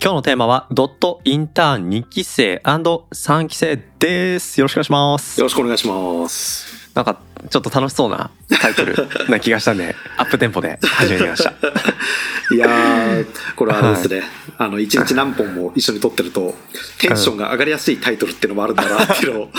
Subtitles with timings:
[0.00, 4.60] 今日のテーマは、ドットインターン2期生 &3 期生です。
[4.60, 5.40] よろしくお願いします。
[5.40, 6.88] よろしくお願いします。
[6.94, 8.30] なんか、ちょっと楽しそうな
[8.60, 8.94] タイトル
[9.28, 11.50] な気がしたんで、アップテンポで始めました。
[12.54, 13.26] いやー、
[13.56, 14.22] これはあれですね、
[14.56, 16.56] あの、一日何本も一緒に撮ってると、
[17.00, 19.50] テンションが上がりやすいタイトルっていうのもあるんだなっていうのを、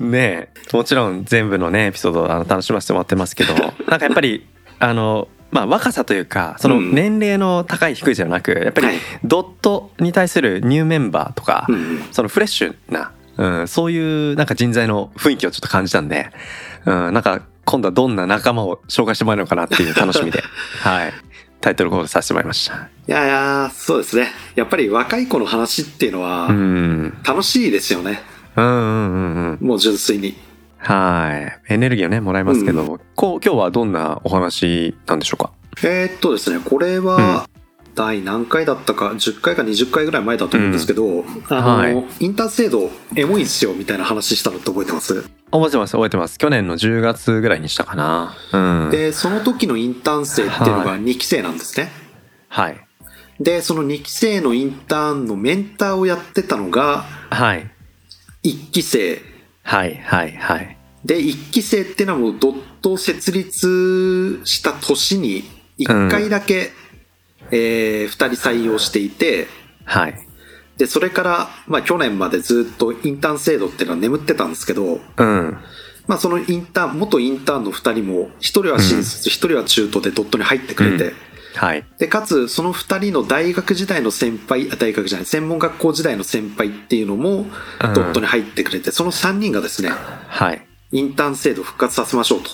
[0.00, 4.44] ねえ、もちろん全部のね、エピソードあの楽しませてもらってますけど、なんかやっぱり、
[4.80, 16.30] あの、まあ若さというか、そのうん年齢の高い低いじゃなく、やっぱりはいドットに対するニューメンバーとか、うんそのフレッシュな、うん、そういうなんか人材の雰囲気をちょっと感じたんで、
[16.86, 20.42] うん、なんか今度はどんな仲間を紹介してもらえるのかなっていう楽しみで、
[20.82, 21.12] はい。
[21.60, 22.74] タイトルコールさせてもらいました。
[22.74, 24.32] いやいや、そうですね。
[24.54, 27.16] やっぱり若い子の話っていうのはう、ん。
[27.24, 28.20] 楽しいですよね。
[28.56, 29.66] うんうんうんうん。
[29.68, 30.36] もう純粋に。
[30.84, 31.72] はい。
[31.72, 35.52] エネルギーをね、もらえますけど、こう、今日はどんなお話なんでしょうか？
[35.82, 37.48] えーっとですね、これは、
[37.94, 45.22] 第何回だったか、10回か20回ぐらい前だと思うんですけど、あの、はいインターン制度、エモいんすよ、みたいな話したのって覚えてます？
[45.50, 46.38] 覚えてます、覚えてます。
[46.38, 48.36] 去年の10月ぐらいにしたかな。
[48.52, 48.90] うん。
[48.90, 51.90] で、その時のインターン生っていうのはが2期生なんですね。
[52.48, 52.76] はい。
[53.40, 57.70] で、その2期生のインターンのメンターをやってたのがはい。
[58.42, 59.33] 1期生。
[59.64, 60.76] はい、はい、はい。
[61.04, 65.44] で、1期生っていうのはもうドットを設立した年に
[65.78, 66.70] 1回だけ、
[67.50, 69.48] えー、2人採用していて、
[69.84, 70.14] はい。
[70.76, 75.58] で、それから、まあ去年までずっとインターン制度っていうのは眠ってたんですけど、うん。
[76.06, 81.14] まあそのインターン、元インターンの2人も、1人は新卒、1人は中途でドットに入ってくれて、
[81.54, 81.84] はい。
[81.98, 87.46] で、かつ、その二人の大学時代の先輩、あ大学じゃない、専門学校時代の先輩っていうのも、
[87.94, 89.90] ドットに入ってくれて、その三人がですね、
[90.28, 90.66] はい。
[90.90, 92.50] インターン制度復活させましょうと。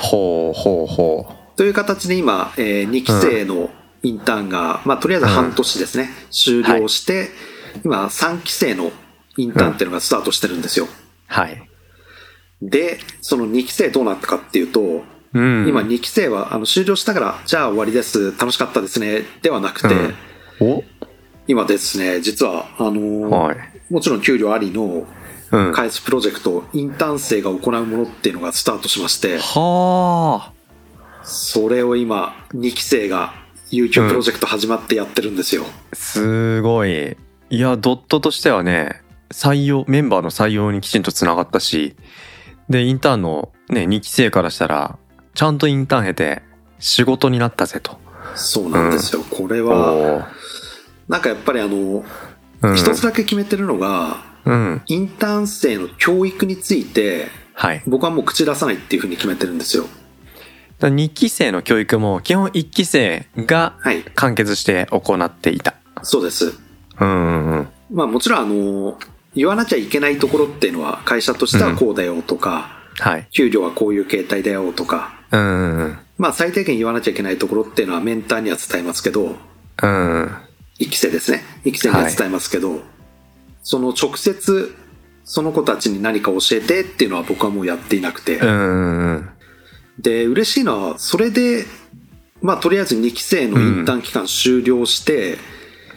[0.00, 1.56] ほうほうほう。
[1.56, 3.70] という形で今、えー、2期生の
[4.02, 7.30] インターンが、まあ、とりあえず半年ですね、終了して、
[7.84, 8.92] 今、3期生の
[9.36, 10.86] インターンっていうのがスタートしてるんですよ。
[11.26, 11.68] はい。
[12.60, 15.02] で、その2期生どうなったかっていうと、
[15.34, 15.68] うん。
[15.68, 20.14] 今2期生はあの終了したから、じゃあ終わりです、楽しかったですね、ではなくて、うん
[20.60, 20.84] お？
[21.46, 23.56] 今ですね、実は、あのーはい。
[23.90, 25.06] もちろん給料ありの
[25.50, 25.72] うん。
[25.72, 30.52] 開発プロジェクト、インターン生が行うものっていうのがスタートしまして、はあ。
[31.22, 33.34] それを今、2期生が
[33.70, 35.64] 有給プロジェクト始まってやってるんですよ。
[35.92, 37.16] すごい。
[37.50, 41.94] いや、ドットとしてはね、採用、メンバーの採用にきちんとつながったし、
[42.68, 44.98] で、インターンのね、2期生からしたら、
[45.34, 46.42] ちゃんとインターン経て
[46.78, 47.98] 仕事になったぜと。
[48.34, 49.22] そうなんですよ。
[49.30, 50.24] これおは、ー
[51.08, 52.04] なんかやっぱりあの、
[52.62, 52.76] うん。
[52.76, 54.82] 一つだけ決めてるのが、うん。
[54.86, 57.82] インターン生の教育について、はい。
[57.86, 59.86] 僕はもう口出さないっていうふうに決めてるんですよ。
[60.80, 64.02] 2期生の教育も基本1期生がはい。
[64.14, 65.74] 完結して行っていた。
[66.02, 66.58] そうです。
[67.00, 67.68] うんうんうん。
[67.90, 68.98] まあもちろんあの、
[69.34, 73.28] 言わなきゃいけないところっていうのは会社としてはこうだよとか、はい。
[73.30, 75.98] 給料はこういう形態だよとか、うん。
[76.18, 79.36] まあ最低限言わなきゃいけないところっていうのはメンターには伝えますけど、
[79.82, 80.30] うん。
[80.78, 81.42] 一期生ですね。
[81.64, 82.80] 一期生には伝えますけど、
[83.62, 84.74] その直接
[85.24, 89.28] その子たちに何か教えてっていうのは僕はもうやっていなくて、うん。
[89.98, 91.64] で、嬉しいのは、それで、
[92.42, 95.38] まあとりあえず2期生のインターン期間終了して、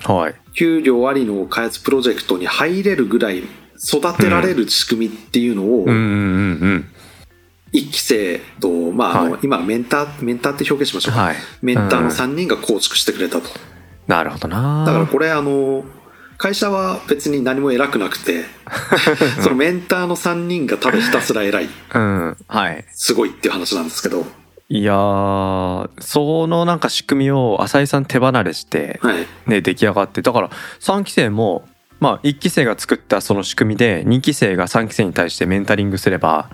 [0.06, 0.36] はい。
[0.54, 3.44] 給料ありの開発プロジェクトに入れるぐらい
[3.78, 6.00] 育てられる仕組みっていうのを、うんうんうんう
[6.76, 6.90] ん。
[7.72, 11.22] 一期生と、まあ、あのはい今メンター、メンターって表現しましょうか。
[11.22, 13.50] はいメンターのうん3人が構築してくれたと。
[14.08, 15.84] なるほどなだからこれあの、
[16.38, 18.46] 会社は別に何も偉くなくて、
[19.42, 22.38] そのメンターの3人がただひたすら偉い、うん。
[22.48, 22.86] はい。
[22.92, 24.26] すごいっていう話なんですけど、
[24.70, 29.26] いやー、そのなんか仕組みを浅井さん手離れして、はい。
[29.48, 30.50] ね、出来上がって、だから
[30.82, 31.68] 3期生も、
[32.00, 36.50] まあ1期生が作ったその仕組みで2期生が3期生に対してメンタリングすれば、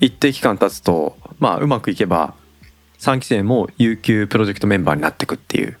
[0.00, 2.34] 一定期間経つと、まあうまくいけば、
[2.98, 5.78] 3期生も有給プロジェクトメンバーになっていくっていう。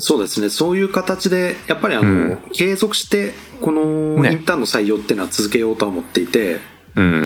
[0.00, 0.48] そうですね。
[0.48, 6.58] そういう形で、やっぱりあの、うん継続して、このねインターンの採用っていうのは続けようとは思っていて、
[6.96, 7.24] うん。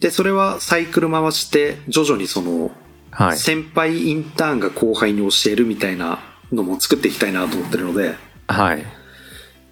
[0.00, 2.70] で、それはサイクル回して、徐々にその、
[3.10, 3.36] はい。
[3.36, 6.18] 先輩インターンが後輩に教えるみたいな
[6.50, 8.14] のも作っていきたいなと思ってるので、
[8.48, 8.84] はい。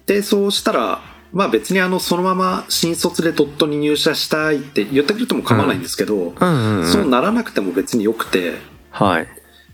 [0.05, 1.01] で、そうしたら、
[1.33, 8.55] まあ別にあの、そのまま新卒でドットに入社したいって言ってくれても構わないんですけど、そうならなくても別によくて、
[8.89, 9.27] はい。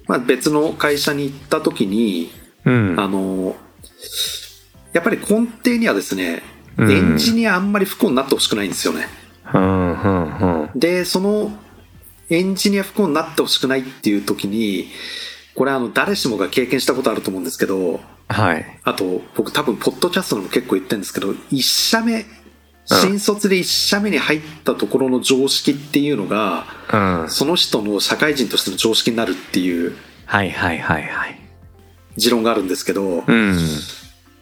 [0.07, 2.31] まあ別の会社に行った時に、
[2.65, 2.99] うん。
[2.99, 3.55] あの、
[4.93, 6.43] やっぱり根底にはですね、
[6.77, 6.91] うん。
[6.91, 9.07] エンジニアあんまり不幸になってほしくないんですよね。
[9.53, 10.79] うんうんうん。
[10.79, 11.57] で、その
[12.29, 14.89] エンジニア不幸になってほしくないっていう時に、
[15.57, 18.79] これあの誰しもが経験したことあると思うんですけど、はい。
[18.83, 22.27] あと僕多分ポッドキャストでも結構言ってるんですけど、一社目、
[22.85, 27.29] 新卒で一社目に入ったところの常識っていうのが、うん。
[27.31, 29.95] その人の社会人としての常識になるっていう
[30.27, 31.39] はいはいはいはい。
[32.17, 33.57] 持論があるんですけど、うん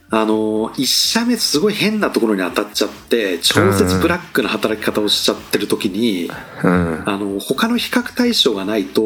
[0.09, 6.29] あの、一社目すごい変なところに当たっちゃって、超絶ブラックな働き方をしちゃってる時に、
[6.63, 7.03] うん。
[7.05, 9.03] あの、他の比較対象がないと、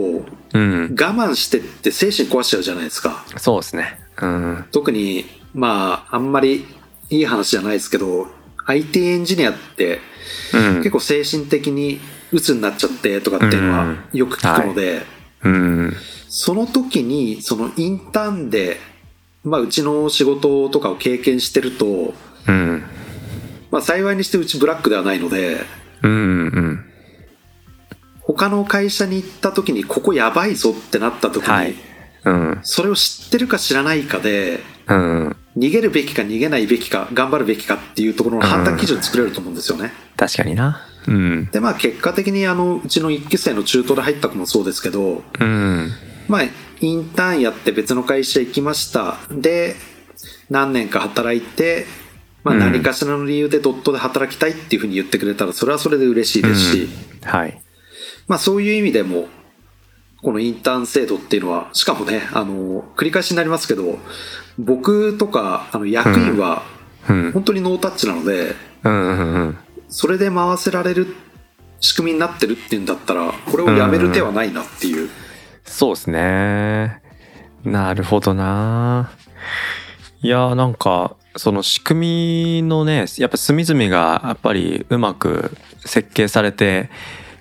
[0.54, 0.96] うん。
[1.00, 3.26] 我慢してって精神壊しちゃうじゃないですか。
[3.38, 4.00] そうですね。
[4.22, 4.66] うん。
[4.72, 6.66] 特に、まあ、あんまり
[7.10, 8.28] いい話じゃないですけど、
[8.66, 10.02] IT エンジニアって
[10.54, 10.78] うん。
[10.78, 12.00] 結構精神的に
[12.32, 15.06] 鬱になっちゃってとかっていうのはよく聞くので、
[15.44, 15.94] うん。
[16.28, 18.78] その時に、そのインターンで、
[19.44, 22.14] まあ、うちの仕事とかを経験してると、
[22.48, 22.84] うん。
[23.72, 25.62] まあ、幸いにしてうちブラックではないので、
[26.02, 26.86] うんうん
[28.22, 31.76] 他の会社に行った時に、ここやばいぞってなった時に、はい。
[32.26, 32.60] うん。
[32.62, 35.36] それを知ってるか知らないかで、うん。
[35.58, 39.92] 逃げるべきか逃げないべきか、頑張るべきかっていうところの判断基準作れると思うんですよね。
[40.16, 40.86] 確かにな。
[41.08, 41.50] うん。
[41.52, 45.92] で、まあ結果的にあの、うちの一期生の中途で入った子もそうですけど、うん。
[46.28, 46.42] まあ、
[46.82, 49.18] インターンやって別の会社行きました。
[49.32, 49.76] で、
[50.50, 51.86] 何年か働いて、
[52.44, 52.60] まあうん。
[52.62, 56.90] 何かしらの理由でドットで働きたいっていうふうに言ってくれたら、それはそれで嬉しいですし、
[57.24, 57.62] はい。
[58.28, 59.28] まあそういう意味でも、
[60.22, 64.00] このインターン制度っていうのは、しかもね、あの、繰り返しになりますけど、
[64.58, 66.64] 僕とか、あの、役員は、
[67.10, 67.32] うん。
[67.32, 69.58] 本当にノータッチなので、うんうんうん。
[69.88, 71.16] それで回せられる
[71.80, 75.10] 仕組みになってるっていうんだったら、これをやめる手はないなっていう。
[75.66, 77.02] そうですね。
[77.64, 79.12] なるほどな。
[80.22, 86.90] いやーなんかその仕組みのねやっぱ隅々がやっぱりうまく設計されて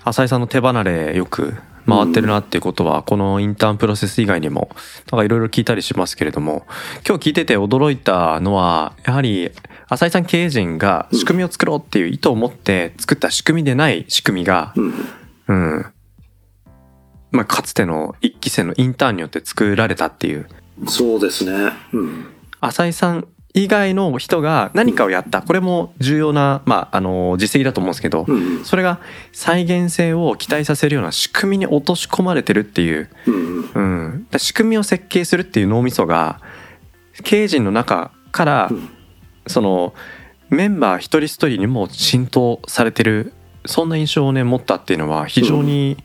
[0.04, 1.54] 浅井さんの手離れよく
[1.88, 4.68] 回ってるなっていうことはこのインターンプロセス以外にも
[5.10, 6.66] なんかいろいろ聞いたりしますけれども
[7.06, 9.50] 今日聞いてて驚いたのはやはり
[9.88, 15.86] 浅井さん経営陣が仕組みを作ろうっていう意図を持って作った仕組みでない仕組みがうん。
[17.32, 17.38] うん。
[17.38, 20.48] まあ、かつての一期生のインターンによって作られたっていう、
[20.86, 21.72] そうですね。
[21.92, 22.26] うん。
[22.60, 25.42] 浅井さん以外の人が何かをやった。
[25.42, 28.64] これも重要な、まあ、あの、実績だと思うんですけど、うん。
[28.64, 29.00] それが
[29.32, 33.70] 再現性を期待させるような仕組みに落とし込まれてるっていう、うん。
[33.74, 34.26] うん。
[34.38, 36.40] 仕組みを設計するっていう脳みそが、
[37.24, 38.88] 経営陣の中からうん、
[39.46, 39.94] その、
[40.50, 43.32] メンバー一人一人にも浸透されてる、
[43.66, 45.96] そんな印象をね、持ったっていうのは非常に、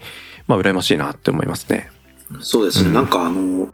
[0.47, 1.89] まあ、羨ましいなって思いますね。
[2.41, 2.89] そうですね。
[2.89, 3.69] うんなんかあの、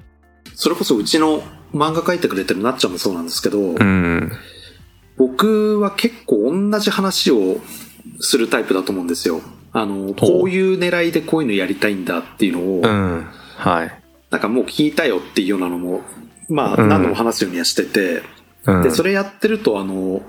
[0.55, 1.41] それこそうちの
[1.73, 4.31] 漫画描いてくれてるなっちゃんもそうなんですけど、うん。
[5.17, 7.57] 僕は結構同じ話を
[8.19, 9.41] するタイプだと思うんですよ。
[9.71, 13.27] あの、こういう狙いでこういうのやりたいんだっていうのを、うん。
[13.57, 14.01] はい。
[14.31, 16.01] なんかもう聞いたよっていうようなのも、
[16.49, 18.23] まあうん何度も話すようにはしてて、
[18.65, 20.21] うん、で、それやってるとあの、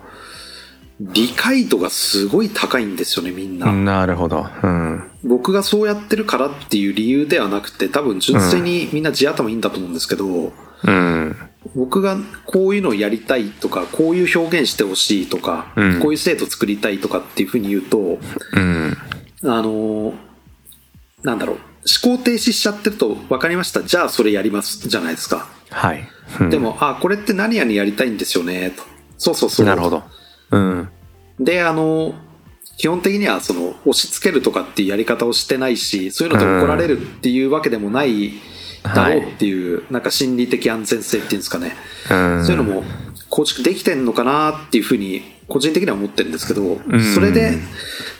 [1.00, 3.72] 理解度がすごい高いんですよね、みんな。
[3.72, 4.46] なるほど。
[4.62, 5.10] うん。
[5.24, 10.52] 僕がそうやってるからっていう理由ではなくて、多分純粋にみんな地頭いいんだと思うんですけど、
[10.84, 11.36] うん。
[11.74, 18.18] 僕がこういうのをやりたいとか、こういう表現してほしいとか、うんこういう制度作りたいとかっていうふうに言うと、
[18.52, 18.96] うん。
[19.44, 20.12] あの、
[21.22, 21.56] なんだろう、
[22.04, 23.82] 思考停止しちゃってると分かりました。
[23.82, 25.48] じゃあそれやりますじゃないですか。
[25.70, 26.06] はい。
[26.40, 28.82] うんで、も、あ、これって何々やりたいんですよね、と。
[29.16, 29.66] そうそうそう。
[29.66, 30.02] なるほど。
[30.50, 30.88] うん。
[31.38, 32.14] で、あの、
[32.76, 38.32] 基本的にはその押し付けるとかっていうやり方をしてないし、そういうので怒られるっていうわけでもない
[38.82, 41.76] だろうっていう、なんか心理的安全性っていうんですかね。
[42.10, 42.44] うん。
[42.44, 42.82] そういうのも
[43.28, 46.80] 構築できてんのかなっていうふうに個人的には思ってるんですけど、ん
[47.14, 47.58] それで、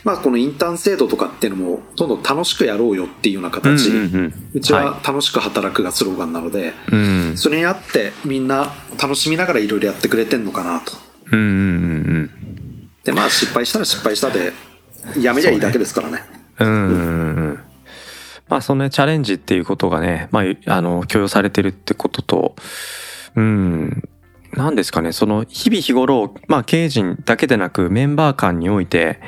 [0.03, 7.33] まあこのインターン制度とかっていうのもどんどん楽しくやろうよっていうような形、うんうんうんうちはは楽しく働くがスローガンなので、うん。
[7.37, 11.10] それにあってみんな楽しみながらいろいろやってくれてんのかなと。
[11.31, 14.53] うんうんうんで、まあ失敗したら失敗したで、
[15.19, 16.23] やめりゃいいだけですからね。
[16.59, 16.67] うん。
[16.67, 17.59] うんうんうん。
[18.47, 22.55] まあそのね、チャレンジっていうことがね、まあ、あの、許容されてるってことと、
[23.35, 24.03] うん、
[24.53, 29.19] なんですかね、その日々日頃、まあ経営陣だけでなくメンバー間において、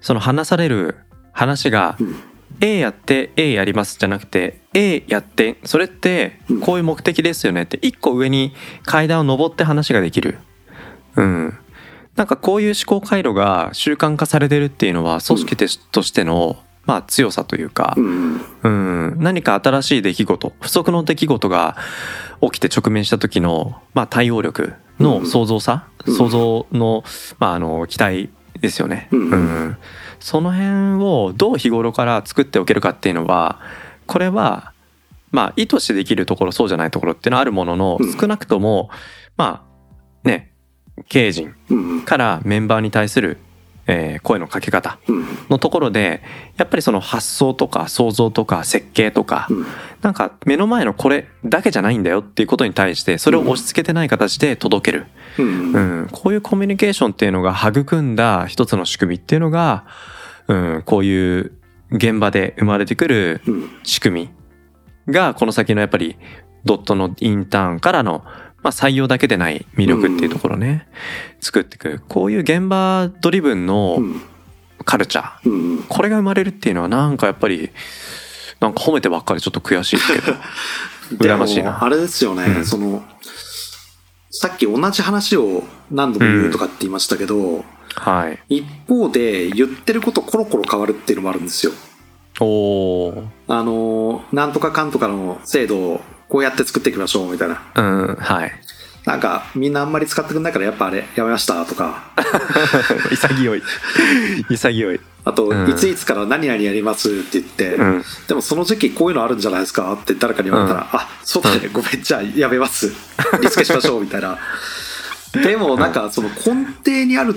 [0.00, 0.96] その話される
[1.32, 2.16] 話が、うん
[2.62, 8.52] A やって A やりますじゃなくて A やってそれってこういう目的ですよねって一個上に
[8.82, 10.38] 階段を登って話ができる。
[11.16, 11.58] うん。
[12.16, 15.56] なんかこういう思考回路が習慣化されてるっていうのは組織
[15.90, 18.40] としての、まあ強さというかう、ん。
[18.62, 21.76] うん、何か新しい出来事、不測の出来事が
[22.42, 26.16] 起きて直面した時の、まあ対応力の創造さ、うん。
[26.16, 27.04] 創造の、
[27.38, 29.08] まああの、期待ですよね。
[29.12, 29.76] うん。
[30.18, 33.60] その辺をどう日頃から作っておけるかっていうのは、
[34.06, 34.72] これは、
[35.30, 38.12] まあ意図してできるところ、そうじゃないところっていうのはあるものの、うん。
[38.18, 38.90] 少なくとも、
[39.36, 39.64] ま
[40.24, 40.49] あ、ね、
[41.08, 42.02] 経営陣うん。
[42.02, 43.38] からメンバーに対する、
[43.86, 45.24] えー声のかけ方うん。
[45.48, 46.22] のところで
[46.56, 49.66] やっぱりその発想とか想像とか設計とか、うん。
[50.02, 55.06] なんか目の前のこれだけじゃないんだよっていうことに対してそれを押し付けてない形で届ける、
[55.38, 55.72] うん。
[55.72, 59.84] うんこういうコミュニケーションっていうのが育んだ一つの仕組みっていうのが、
[60.48, 61.52] うん、こういう
[61.92, 63.70] 現場で生まれてくるうん。
[63.82, 64.30] 仕組
[65.06, 66.16] みがこの先のやっぱり
[66.64, 68.22] ドットのインターンからの、
[68.62, 70.86] まあ、採用だけでない魅力っていうところね、
[71.40, 72.02] 作っていく。
[72.08, 74.20] こういう現場ドリブンのうん。
[74.84, 75.82] カルチャー、うん。
[75.84, 77.70] これが生まれるっていうのはなんかやっぱり
[78.60, 80.36] なんか褒めてばっかりちょっと悔しいけど
[81.18, 81.82] 羨ましいな。
[81.82, 82.64] あれですよね、うん。
[82.64, 83.04] その、
[84.30, 87.64] さっき同じ話を何度も言うとかって言いましたけど、
[87.94, 88.60] はい。
[88.60, 91.72] 一方で言ってることコロコロ変わるっていうのもあるんですよ。
[92.38, 93.26] おー。
[93.48, 96.00] あの、なんとかかんとかの制度を
[96.30, 97.60] こうやって作っていきましょうみたいな。
[97.74, 98.52] うんはい
[99.06, 102.12] なんか、みんなあんまり使ってくんないからやっぱあれやめましたとか。
[103.10, 103.62] 潔い
[104.50, 112.92] 潔いあと、うんいついつから何々やりますって言って、うんでもその時期こういうのあるんじゃないですかって誰かに言われたら、あ、そうだね、ごめん、じゃあやめます。
[113.40, 114.38] リスケしましょうみたいな。
[115.32, 117.36] でもなんかその根底にある、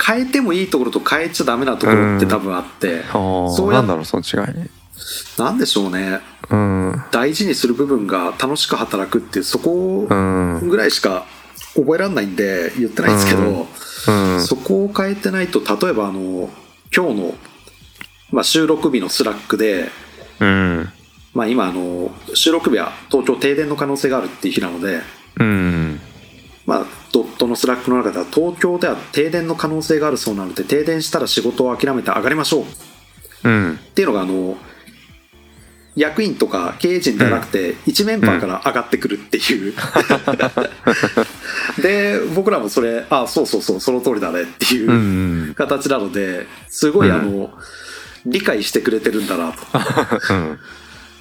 [0.00, 4.54] 変えてもいいところと変えちゃダメなところって多分あって、そうやなんだろうその違い
[5.36, 6.20] なんでしょうね。
[6.50, 7.04] うん。
[7.10, 11.26] 大事にする部分が楽しく働くっていうそこうんぐらいしか
[11.74, 13.66] 覚えられないんで言ってないんですけど、
[14.08, 14.40] うん。
[14.44, 16.50] そこを変えてないと例えばあの
[16.94, 17.34] 今日の、
[18.30, 19.88] まあ、収録日のスラックで、
[20.40, 20.88] うん。
[21.32, 25.00] まあ、今あの収録日は東京停電の可能性があるっていう日なので、
[25.40, 26.00] うん。
[26.66, 32.66] まあ、ドットのスラックの中では東京では停電の可能性があるそうなので停電したら仕事を諦めて上がりましょうっ
[33.44, 33.78] うん。
[33.94, 34.56] ていうのがあの
[35.96, 39.74] 役員とか経営陣ではなくて1メンバーから上がってくるっていう、
[41.80, 47.50] で僕らもそれあそうそうそうその通りだねっていううん形なのですごいあの、
[48.26, 49.58] 理解してくれてるんだなと。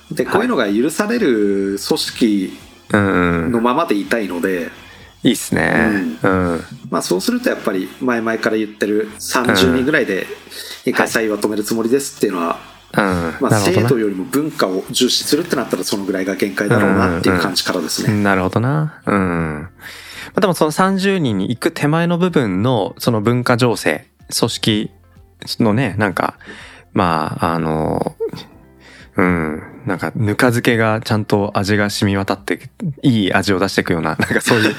[0.10, 0.16] うん。
[0.16, 2.58] でこういうのが許される組織
[2.94, 4.72] うんのままでいたいので、
[5.24, 6.18] いいっすね。
[6.22, 6.62] うん。
[6.90, 10.26] まあ、そうするとやっぱり前々から言ってる30人ぐらいで
[10.86, 18.22] 一回採用は止めるつもりですっていうのは、うんまあ、なるほどな制度よりも文化を重視するってなったらそのぐらいが限界だろうなっていう感じからですね。
[18.22, 19.02] なるほどな。
[19.06, 19.16] うん。
[19.16, 19.70] ま
[20.36, 24.08] あでもその30人に行く手前の部分のその文化情勢、
[24.38, 24.92] 組織
[25.60, 26.38] のね、なんか、
[26.94, 28.16] まあ、あの、
[29.16, 32.70] うん、なんかぬか漬けがちゃんと味が染み渡って
[33.02, 34.76] いい味を出していくような、なんかそういう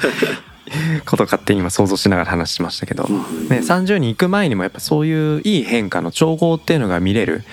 [1.05, 3.49] こと勝手に今想像しながら話してましたけど、うん。
[3.49, 7.43] ね、30人行く前にもやっぱそういういい変化の調合っていうのが見れる。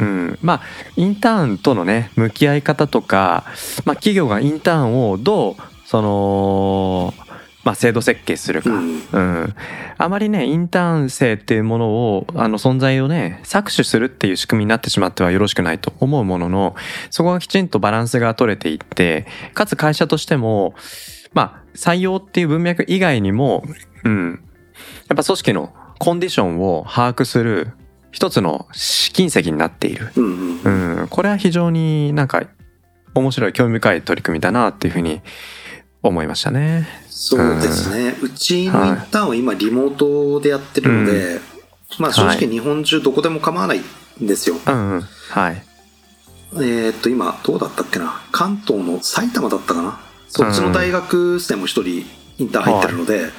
[0.00, 0.62] うんうん、まあ
[0.96, 3.44] インターンとのね向き合い方とか、
[3.84, 7.14] まあ、企業がインターンをどうその、
[7.64, 9.54] まあ、制度設計するか、ううんん。
[9.98, 16.76] あまりねインターン生っていうものをあの存在をね搾取するっていう仕組みになってしまってはよろしくないと思うものの
[17.10, 20.74] そこがきちんとバランスが取れていってかつ会社としても
[21.32, 23.64] まあ採用っていう文脈以外にも、
[24.04, 24.42] うん、
[25.08, 27.72] やっぱ組織のコンディションを把握する
[28.12, 30.12] 一つの試金石になっている。
[30.16, 32.42] うんうんうん、これは非常になんか
[33.14, 35.20] 面白い興味深い取り組みだなっていうふうに
[36.02, 36.86] 思いましたね。
[37.08, 41.40] そうですね、うちのインターンは今リモートでやってるので、
[41.98, 44.56] まあ正直日本中どこでも構わないんですよ。
[44.66, 45.00] うんうん。
[45.30, 45.62] はい。
[46.52, 48.22] えーっと今どうだったっけな？
[48.32, 49.98] 関東の埼玉だったかな？
[50.28, 52.06] そっちの大学生も一人
[52.38, 53.30] インターン入ってるので。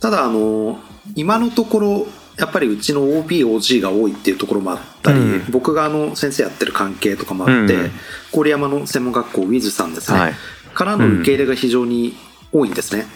[0.00, 0.80] ただあの
[1.14, 2.06] 今のところ
[2.38, 7.90] やっぱりうちの OBOG が多いっていうところもあったり、うん僕があの先生やってる関係とかもあって、うん
[8.32, 10.34] 郡山の専門学校ウィズさんですね、はい。
[10.74, 12.14] からの受け入れが非常に
[12.50, 13.06] 多いんですね。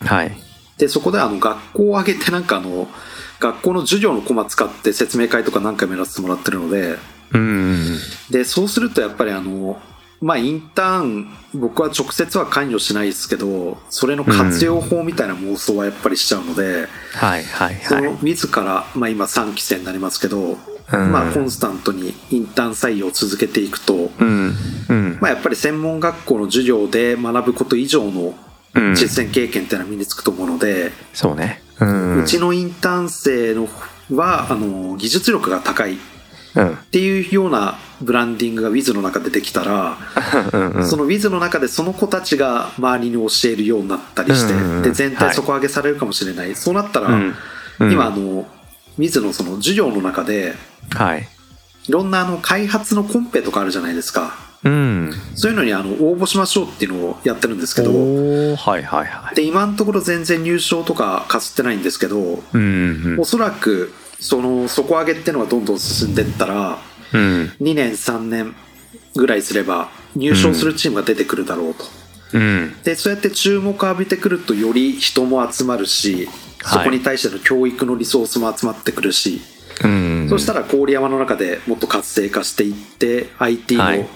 [0.00, 0.36] はい。
[0.76, 2.86] でそこであの学校を挙げてなんかあの
[3.40, 6.98] 学校の授業のコマ使って説明会とか何回もやらせてもらってるので
[7.32, 7.96] うん。
[8.30, 9.80] でそうするとやっぱりあの
[10.20, 18.18] まあインターン僕は直接は関与しないですけどそれの活用法みたいな妄想はやっぱりしちゃうので、はいはいそのはい。
[18.22, 20.38] 自ら、まあ、今3期生になりますけど、
[20.92, 24.54] うんまあ、コンスタントにインターン採用を続けていくと、うん
[24.88, 25.18] うん。
[25.20, 28.34] まあ、やっぱり専門学校の授業で学ぶこと以上の
[28.74, 33.68] うん実践経験っていうのは身につくと思うので、そうねうちのインターン生の
[34.12, 35.96] はあの技術力が高いっ
[36.56, 36.76] うん。
[36.90, 39.96] ていうようなブランディングが Wiz の中でできたら、
[40.52, 40.88] うんうん。
[40.88, 44.82] その Wiz の中でその子たちが周りに教えるようになったりして、うんうんうん。
[44.82, 45.16] で全はい。
[45.18, 47.08] 体底上げされるかもしれない、そうなったら、
[47.78, 48.46] 今あの
[48.98, 50.54] Wiz のその授業の中で
[50.90, 51.28] はい。
[51.88, 54.34] いろんなあの開発のコンペとかあるじゃないですか。
[54.64, 55.12] うん。
[55.34, 59.34] そういうのにあの応募しましょうっていうのをやってるんですけどはいはいはい。
[59.36, 62.18] で今のところ全然入賞とかかすってないんですけど、
[62.52, 62.60] うん
[63.12, 63.20] うん。
[63.20, 66.78] おそらくその底上げっていうのがどんどん進んでったら
[67.12, 68.54] うん2年3年
[69.14, 71.84] ぐらいすれば入賞するチームが出てくるだろうと、
[72.32, 72.76] うん。
[72.82, 76.28] でそうやって注目を浴びてくるとより人も集まるし
[76.64, 79.40] そこに対しての教育のリソースも集まってくるし、
[79.84, 80.26] うん。
[80.28, 83.98] そしたら郡山の中でもっと活性化していって IT はい。
[84.00, 84.08] の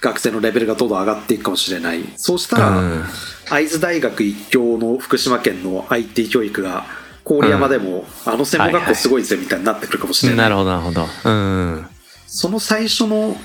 [0.00, 3.04] 学生のレベルがどんどん上がっていくかもしれない、そうしたら、うん。
[3.48, 6.84] 会津大学一強の福島県の IT 教育が
[7.24, 11.06] 郡山でも、あの専門学校すごいぜみたいになってくるかもしれない、なるほどなるほど。
[11.24, 11.86] うん
[12.26, 13.36] その最初の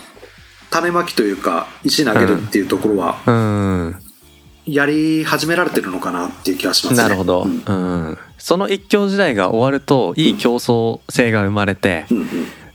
[0.71, 3.95] 種まきというか石投げるっていうところはうん
[4.65, 7.03] やり始められてるのかなっていう気がしますね。
[7.03, 7.63] なるほど、うん。
[7.65, 12.17] うん、その一強時代が終わるといい競争性が生まれてうん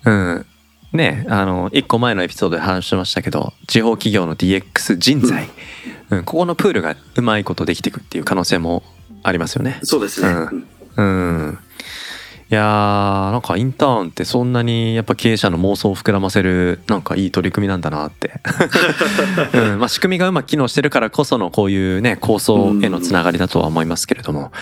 [0.05, 0.35] うん。
[0.35, 0.47] うん。
[0.93, 5.51] ねあの一個前のエピソードで話しましたけど地方企業の DX 人材、
[6.11, 8.85] うん、ここのプールがうまいことできていくっていう可能性も
[9.25, 9.81] ありますよね。
[9.83, 11.59] そうですね、うんうん。
[12.51, 18.33] いやーなんかインターンってそんなにやっぱ経営者の妄想を膨らませるなんかいい取り組みなんだなって、
[19.55, 19.79] うん。
[19.79, 24.53] まあ、仕組みがうまく機能してるからこそのこういうね構想へのつながりだとは思いますけれども。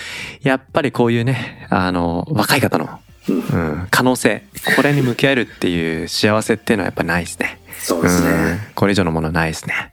[0.43, 2.89] やっぱりこういうねあの若い方の、
[3.29, 3.37] うん。
[3.37, 4.45] うん、可能性
[4.77, 7.61] これに向き合えるっていう幸せっていうのはやっぱないですね。
[7.79, 8.59] そうですね、うん。
[8.75, 9.93] これ以上のものはないですね。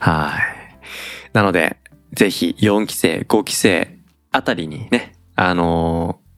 [0.00, 0.70] はい。
[1.32, 1.76] なので、
[2.12, 3.96] ぜひ4期生、5期生
[4.32, 6.30] あたりにね、あのー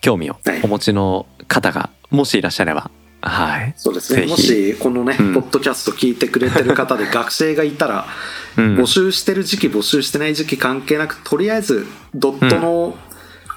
[0.00, 0.60] 興味をはい。
[0.64, 3.74] お持ちの方が、もしいらっしゃれば、はい。
[3.76, 4.26] そうですね。
[4.26, 5.34] もしこのね、うん。
[5.34, 8.06] ポッドキャスト聞いてくれてる方で学生がいたら、
[8.58, 8.76] うん。
[8.76, 12.96] 募集してる時期募集してない時期関係なくとりあえずドットのオ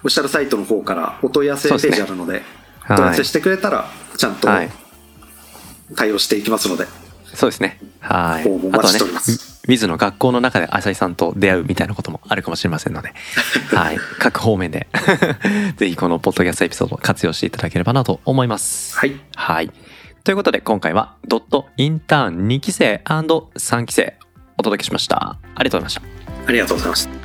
[0.04, 2.44] フィシャルサイトの方からお問い合わせページあるので
[2.88, 4.70] お問い合わせしてくれたらちゃんとはい。
[5.96, 6.86] 対応していきますので、
[7.34, 7.80] そうですね。
[8.00, 8.48] はい。
[8.48, 13.14] 応募お待ちしておりますあとはね、ウィズの学校の中で浅井さんと出会うみたいなこともあるかもしれませんので、
[13.76, 13.98] はい。
[14.20, 14.88] 各方面で、
[15.78, 18.98] ぜひこのポッドキャストエピソードを活用していただければなと思います。
[18.98, 19.72] はいはい。
[20.24, 24.18] ということで今回はドットインターン2期生 &3 期生
[24.58, 25.38] お届けしました。
[25.56, 26.26] ありがとうございました。
[26.48, 27.25] ありがとうございました